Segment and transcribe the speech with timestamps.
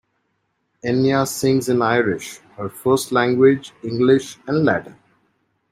[0.83, 4.95] Enya sings in Irish, her first language, English and Latin.